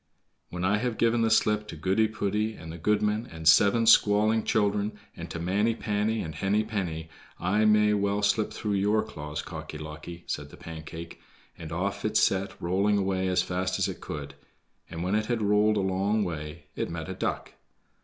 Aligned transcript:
"When 0.49 0.65
I 0.65 0.77
have 0.79 0.97
given 0.97 1.21
the 1.21 1.29
slip 1.29 1.67
to 1.67 1.75
Goody 1.75 2.07
poody, 2.07 2.53
and 2.59 2.71
the 2.71 2.79
goodman, 2.79 3.27
and 3.31 3.47
seven 3.47 3.85
squalling 3.85 4.43
children, 4.43 4.97
and 5.15 5.29
to 5.29 5.37
Manny 5.37 5.75
panny, 5.75 6.21
and 6.21 6.33
Henny 6.33 6.63
penny, 6.63 7.09
I 7.39 7.65
may 7.65 7.93
well 7.93 8.23
slip 8.23 8.51
through 8.51 8.73
your 8.81 9.03
claws, 9.03 9.43
Cocky 9.43 9.77
locky," 9.77 10.23
said 10.25 10.49
the 10.49 10.57
Pancake, 10.57 11.21
and 11.55 11.71
off 11.71 12.03
it 12.03 12.17
set 12.17 12.59
rolling 12.59 12.97
away 12.97 13.27
as 13.27 13.43
fast 13.43 13.77
as 13.77 13.87
it 13.87 14.01
could; 14.01 14.33
and 14.89 15.03
when 15.03 15.13
it 15.13 15.27
had 15.27 15.43
rolled 15.43 15.77
a 15.77 15.81
long 15.81 16.23
way 16.23 16.63
it 16.75 16.89
met 16.89 17.07
a 17.07 17.13
duck. 17.13 17.53